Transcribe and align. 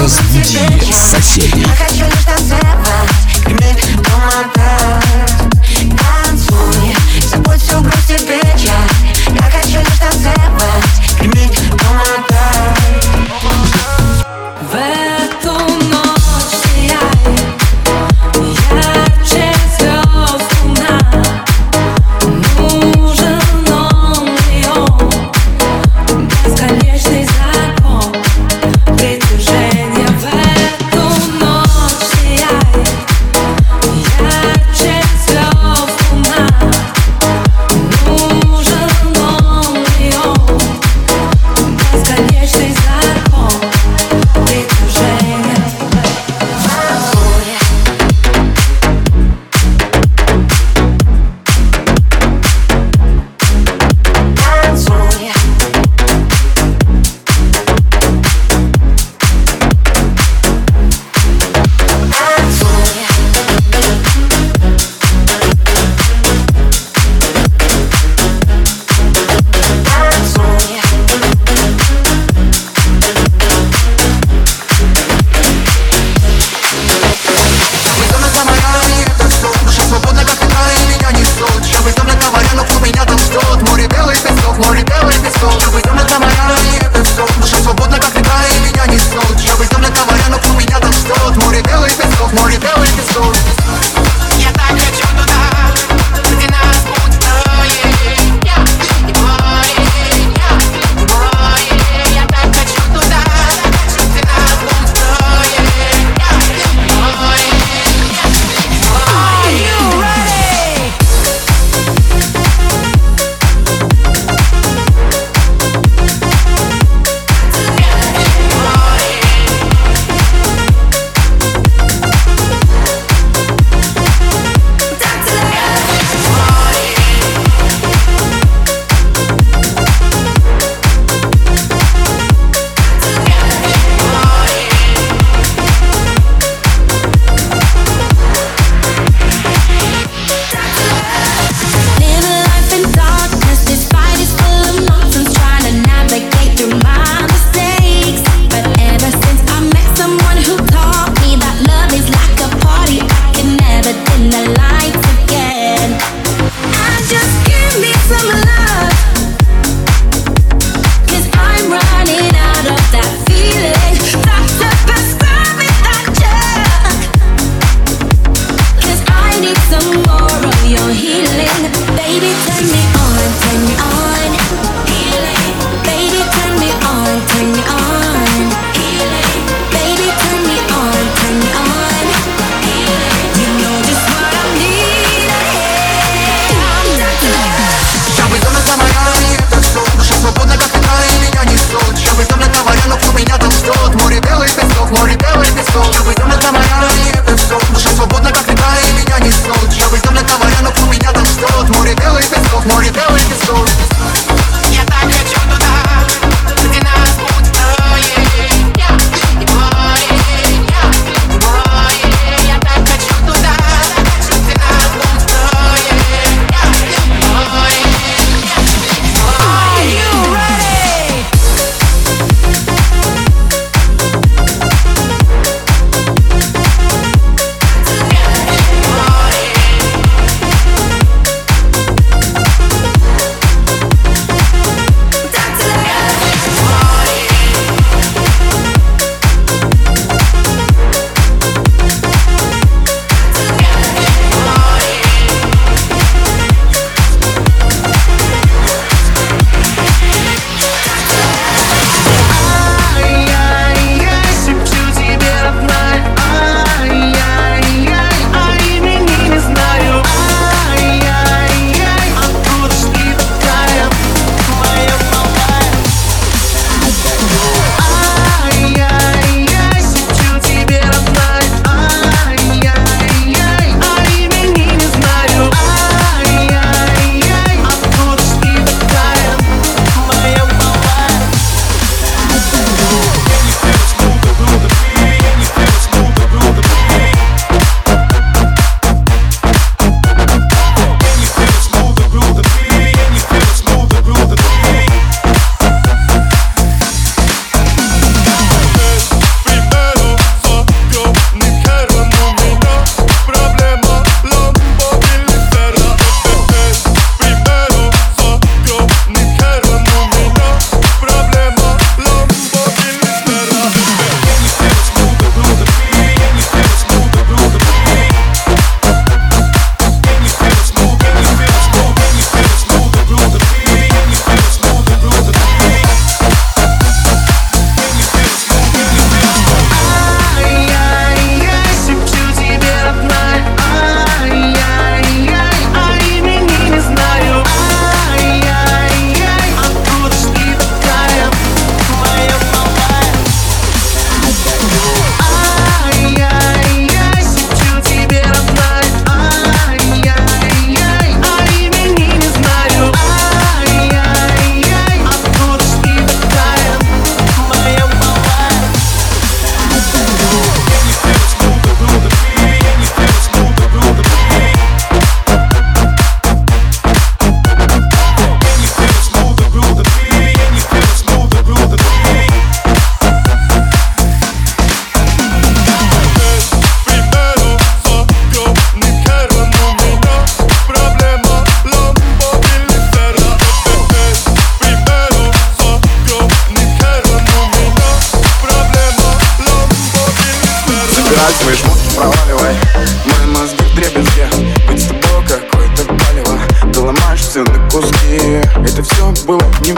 Разбуди 0.00 0.92
соседей. 0.92 1.60
Я 1.60 1.76
хочу 1.76 2.06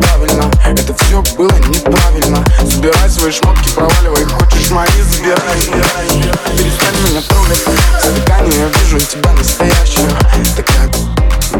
правильно 0.00 0.50
Это 0.64 0.94
все 0.94 1.22
было 1.36 1.52
неправильно. 1.68 2.44
Собирай 2.70 3.10
свои 3.10 3.32
шмотки, 3.32 3.70
проваливай 3.74 4.24
Хочешь 4.24 4.70
мои, 4.70 4.88
забирай, 5.10 5.60
Перестань 6.56 6.96
меня 7.08 7.22
трогать. 7.22 7.64
Затыкание, 8.02 8.60
я 8.60 8.68
вижу 8.68 8.98
тебя 8.98 9.32
настоящую 9.32 10.10
Такая 10.56 10.88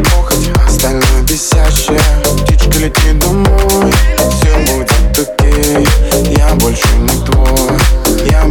похоть, 0.03 0.49
а 0.55 0.67
остальное 0.67 1.21
бесящее. 1.23 1.99
Птичка 2.43 2.79
лети 2.79 3.11
домой. 3.13 3.93
Все 4.31 4.57
будет 4.65 5.19
окей. 5.19 5.87
Я 6.37 6.53
больше 6.55 6.87
не 6.97 7.25
твой. 7.25 8.29
Я 8.29 8.43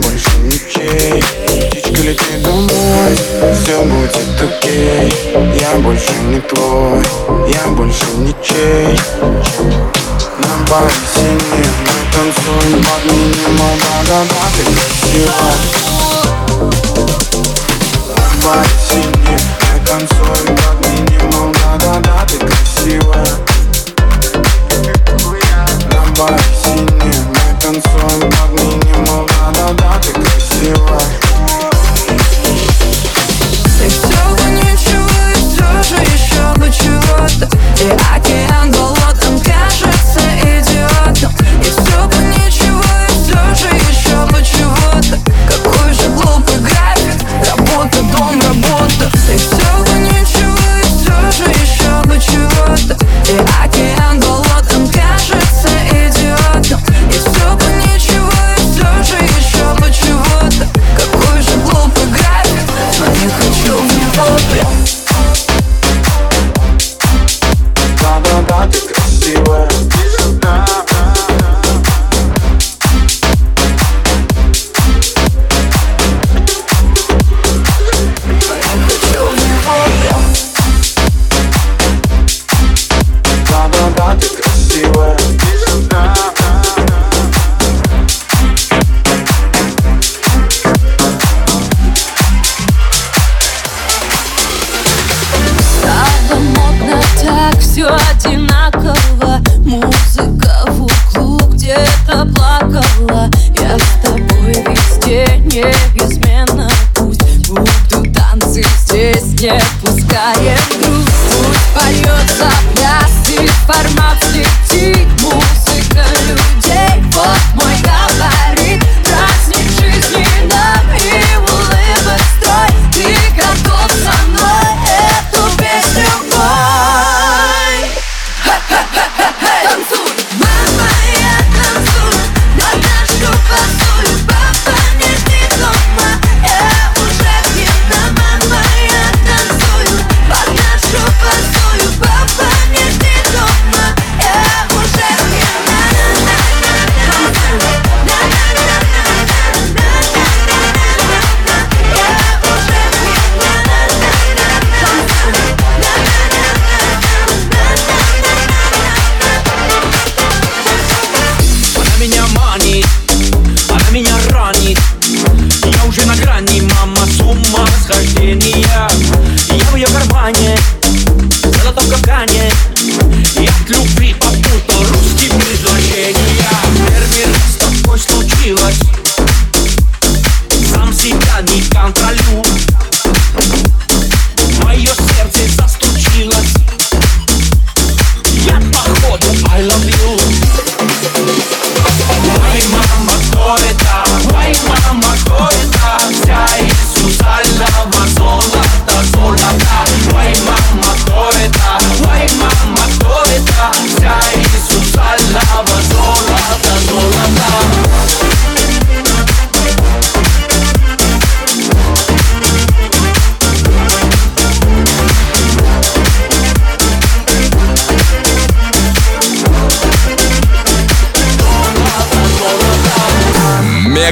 все 3.67 3.83
будет 3.83 4.41
окей. 4.41 5.13
Я 5.61 5.75
больше 5.81 6.13
не 6.29 6.41
твой, 6.41 7.03
я 7.53 7.67
больше 7.71 8.07
не 8.19 8.33
чей. 8.41 8.97
На 10.39 10.71
баре 10.71 10.95
синий 11.13 11.67
мы 11.83 11.99
танцуем 12.13 12.85
под 12.85 13.13
минимум. 13.13 13.77
Да-да-да, 14.07 14.43
ты 14.57 14.63
красива 14.73 15.51
На 18.17 18.47
баре 18.47 18.69
синий 18.89 19.41
мы 19.73 19.87
танцуем 19.87 20.57
под 20.57 20.75
минимум 20.75 20.86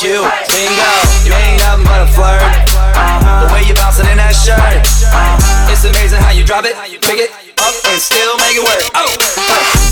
You. 0.00 0.24
Bingo, 0.48 0.92
you 1.28 1.32
ain't 1.36 1.60
nothing 1.60 1.84
but 1.84 2.00
a 2.00 2.08
flirt. 2.08 2.40
Uh-huh. 2.40 3.44
The 3.44 3.48
way 3.52 3.68
you 3.68 3.76
bouncing 3.76 4.08
in 4.08 4.16
that 4.16 4.32
shirt. 4.32 4.56
Uh-huh. 4.56 5.68
It's 5.68 5.84
amazing 5.84 6.24
how 6.24 6.32
you 6.32 6.40
drop 6.40 6.64
it, 6.64 6.72
pick 7.04 7.20
it 7.20 7.28
up, 7.60 7.76
and 7.84 8.00
still 8.00 8.32
make 8.40 8.56
it 8.56 8.64
work. 8.64 8.80
Oh, 8.96 9.12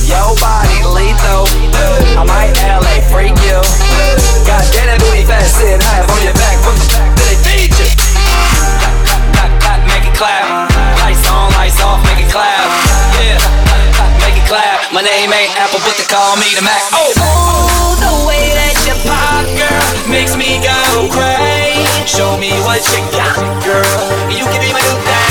yo 0.08 0.32
body 0.40 0.80
lethal. 0.96 1.44
I 2.16 2.24
might 2.24 2.56
LA 2.56 3.04
freak 3.12 3.36
you. 3.44 3.60
God 4.48 4.64
that 4.72 4.96
booty 4.96 5.28
fat, 5.28 5.44
sitting 5.44 5.84
high 5.84 6.00
up 6.00 6.08
on 6.08 6.20
your 6.24 6.36
back. 6.40 6.56
What 6.64 6.72
the 6.80 6.88
fuck 6.88 7.04
do 7.12 7.22
they 7.28 7.38
feed 7.44 7.72
you? 7.76 7.88
Clap, 9.36 9.52
clap, 9.60 9.80
make 9.92 10.08
it 10.08 10.16
clap. 10.16 10.72
Lights 11.04 11.28
on, 11.28 11.52
lights 11.52 11.84
off, 11.84 12.00
make 12.08 12.24
it 12.24 12.32
clap. 12.32 12.64
Yeah, 13.20 13.36
make 14.24 14.40
it 14.40 14.46
clap. 14.48 14.88
My 14.88 15.04
name 15.04 15.28
ain't 15.28 15.52
Apple, 15.60 15.84
but 15.84 16.00
they 16.00 16.08
call 16.08 16.40
me 16.40 16.48
the 16.56 16.64
Mac. 16.64 16.80
Oh, 16.96 17.12
Ooh, 17.12 17.92
the 18.00 18.12
way 18.24 18.47
girl, 19.68 20.08
makes 20.08 20.36
me 20.36 20.60
go 20.64 21.08
crazy. 21.12 22.06
Show 22.06 22.36
me 22.38 22.50
what 22.64 22.80
you 22.92 23.00
got, 23.12 23.36
girl. 23.64 24.00
You 24.32 24.44
can 24.44 24.60
be 24.60 24.72
my 24.72 24.80
new 24.80 25.27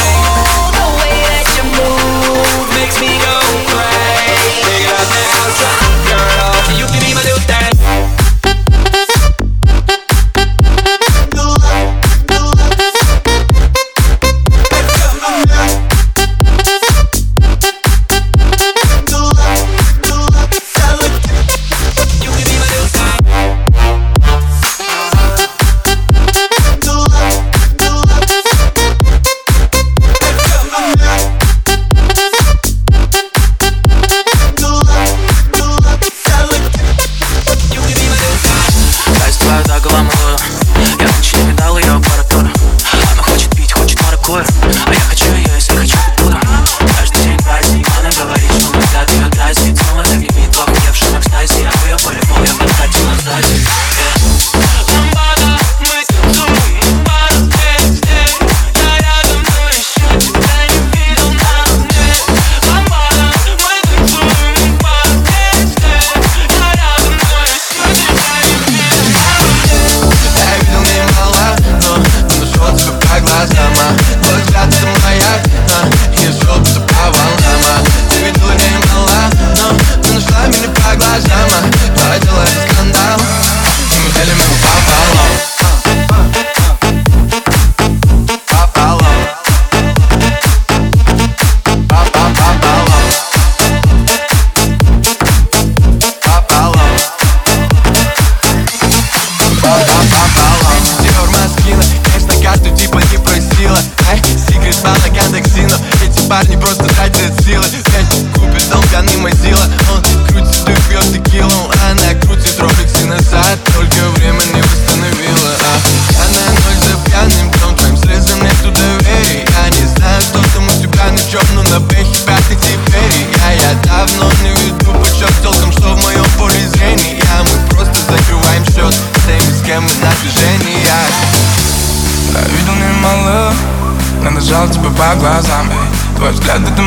нажал 134.48 134.70
тебя 134.70 134.90
по 134.92 135.16
глазам 135.20 135.70
эй. 135.70 136.16
Твой 136.16 136.32
взгляд 136.32 136.62
это 136.62 136.82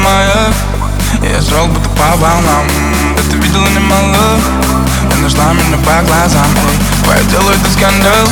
и 1.23 1.29
Я 1.29 1.43
шел 1.43 1.67
будто 1.67 1.89
по 1.91 2.17
волнам 2.17 2.67
Да 3.17 3.23
ты 3.31 3.37
видела 3.37 3.69
немало 3.69 4.41
Ты 5.11 5.17
нашла 5.19 5.53
меня 5.53 5.77
по 5.77 6.03
глазам 6.07 6.47
эй. 6.57 7.05
Твое 7.05 7.23
дело 7.25 7.51
это 7.51 7.71
скандал 7.71 8.27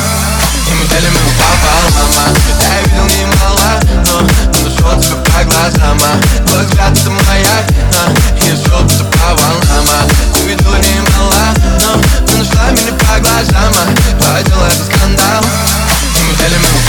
И 0.65 0.73
мы 0.73 0.85
делим 0.89 1.13
его 1.13 1.31
пополам 1.37 2.09
а. 2.17 2.33
Я 2.59 2.81
видел 2.81 3.05
немало, 3.05 3.79
но 4.07 4.21
не 4.57 4.63
нашел 4.63 4.99
тебя 4.99 5.17
по 5.17 5.43
глазам 5.45 5.99
а. 6.01 6.47
Твой 6.47 6.65
взгляд 6.65 6.97
это 6.97 7.11
маяк, 7.11 7.65
а 8.01 8.45
Я 8.47 8.55
шел 8.55 8.79
просто 8.79 9.03
по 9.03 9.35
волнам. 9.35 10.09
Ты 10.33 10.41
видела 10.41 10.77
немало, 10.77 11.53
но 11.85 12.31
не 12.31 12.39
нашла 12.39 12.71
меня 12.71 12.93
по 12.93 13.19
глазам. 13.19 13.73
Твое 14.19 14.43
дело 14.43 14.65
это 14.65 14.83
скандал 14.85 15.43
И 15.43 16.23
мы 16.23 16.35
делим 16.35 16.61
его 16.61 16.88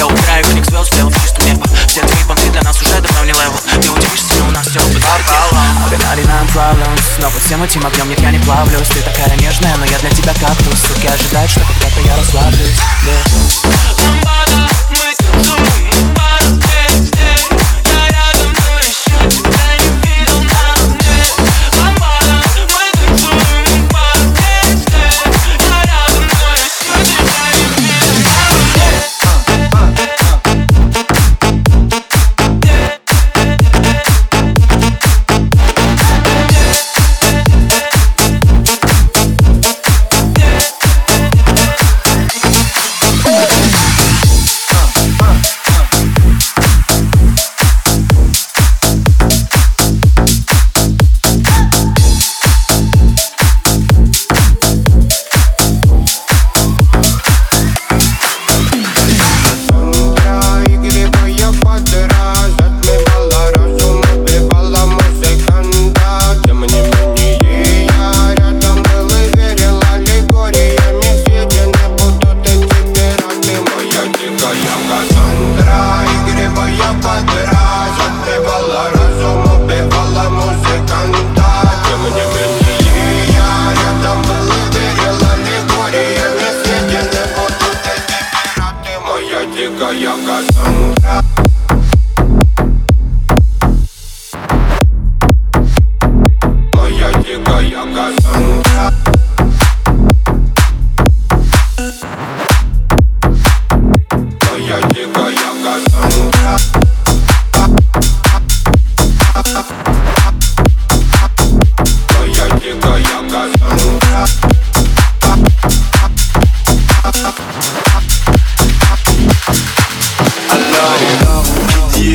Я 0.00 0.06
убираю 0.06 0.42
книг 0.44 0.64
звезд, 0.64 0.94
сделав 0.94 1.14
чистым 1.22 1.44
небо 1.44 1.66
Все 1.86 2.00
твои 2.00 2.24
понты 2.24 2.48
для 2.48 2.62
нас 2.62 2.80
уже 2.80 3.02
давно 3.02 3.22
не 3.22 3.32
левел 3.32 3.52
Ты 3.82 3.90
удивишься, 3.90 4.32
но 4.38 4.48
у 4.48 4.50
нас 4.50 4.66
все 4.66 4.80
Погнали 4.80 6.24
нам 6.24 6.46
problems 6.46 7.02
Но 7.18 7.30
под 7.30 7.42
всем 7.42 7.62
этим 7.62 7.84
огнем 7.84 8.08
нет, 8.08 8.18
я 8.20 8.30
не 8.30 8.38
плавлюсь. 8.38 8.88
Ты 8.88 9.02
такая 9.02 9.36
нежная, 9.36 9.76
но 9.76 9.84
я 9.84 9.98
для 9.98 10.08
тебя 10.08 10.32
кактус. 10.32 10.80
Суки 10.88 11.06
ожидают, 11.06 11.50
что 11.50 11.60
когда-то 11.60 12.00
я 12.00 12.16
расслаблюсь. 12.16 12.78
Yeah. 13.04 13.90
Ламбада, 14.06 14.72
мы 14.88 15.09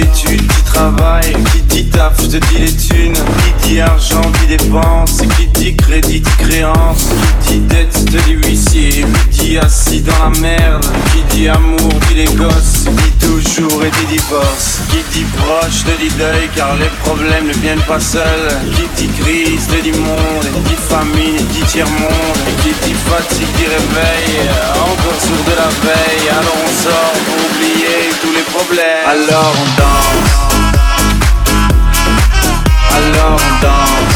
qui 0.04 0.38
travaille 0.66 1.36
qui 1.52 1.65
dit 4.48 4.58
dépenses, 4.58 5.22
qui 5.38 5.48
dit 5.48 5.76
crédit 5.76 6.20
dit 6.20 6.32
créance, 6.38 7.10
qui 7.46 7.54
dit 7.54 7.60
dette 7.68 8.06
te 8.06 8.18
dit 8.26 8.34
huissier, 8.34 9.06
qui 9.32 9.50
dit 9.50 9.58
assis 9.58 10.02
dans 10.02 10.18
la 10.24 10.40
merde, 10.40 10.86
qui 11.12 11.36
dit 11.36 11.48
amour 11.48 11.94
dit 12.08 12.16
les 12.16 12.32
gosses, 12.36 12.86
qui 12.86 12.92
dit 12.92 13.28
toujours 13.28 13.84
et 13.84 13.92
dit 13.92 14.18
divorce, 14.18 14.80
qui 14.90 15.04
dit 15.14 15.26
proche 15.38 15.84
te 15.84 16.02
dit 16.02 16.14
deuil 16.18 16.50
car 16.56 16.76
les 16.76 16.92
problèmes 17.04 17.48
ne 17.48 17.54
viennent 17.54 17.86
pas 17.88 18.00
seuls, 18.00 18.50
qui 18.76 19.08
dit 19.08 19.12
crise 19.22 19.68
te 19.68 19.82
dit 19.82 19.98
monde, 19.98 20.48
qui 20.54 20.62
dit 20.70 20.82
famine 20.90 21.46
dit 21.52 21.66
tiers 21.68 21.90
monde, 21.90 22.40
et 22.48 22.62
qui 22.62 22.74
dit 22.86 22.96
fatigue 23.10 23.48
dit 23.58 23.68
réveil, 23.68 24.48
encore 24.76 25.22
sourd 25.22 25.44
de 25.50 25.56
la 25.56 25.70
veille, 25.84 26.30
alors 26.30 26.58
on 26.66 26.84
sort 26.84 27.16
pour 27.26 27.40
oublier 27.50 28.10
tous 28.22 28.34
les 28.34 28.46
problèmes, 28.54 29.06
alors 29.08 29.54
on 29.62 29.82
danse. 29.82 30.25
long 33.14 33.40
dong 33.62 34.15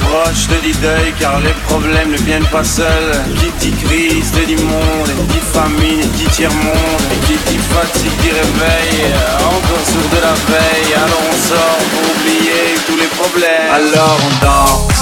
proche 0.00 0.46
te 0.48 0.60
dit 0.62 0.76
deuil 0.80 1.12
car 1.18 1.40
les 1.40 1.54
problèmes 1.68 2.10
ne 2.10 2.18
viennent 2.18 2.46
pas 2.46 2.64
seuls. 2.64 3.12
Qui 3.38 3.50
dit 3.60 3.76
crise 3.84 4.30
te 4.32 4.44
dit 4.44 4.56
monde, 4.56 5.08
et 5.08 5.32
dit 5.32 5.44
famine, 5.52 6.00
et 6.00 6.06
dit 6.16 6.28
tiers-monde 6.36 7.02
Et 7.12 7.18
qui 7.26 7.36
dit 7.48 7.58
fatigue 7.58 8.16
dit 8.22 8.30
réveille. 8.30 9.12
encore 9.38 9.84
sourd 9.86 10.08
de 10.14 10.20
la 10.20 10.34
veille 10.50 10.94
Alors 10.94 11.22
on 11.30 11.36
sort 11.48 11.82
pour 11.90 12.04
oublier 12.12 12.64
tous 12.86 12.96
les 12.96 13.10
problèmes. 13.18 13.72
Alors 13.72 14.18
on 14.26 14.32
danse. 14.44 14.92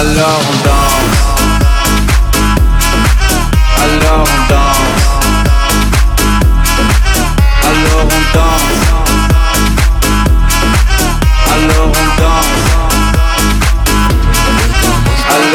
Alors 0.00 0.40
on 0.50 0.64
danse. 0.64 0.69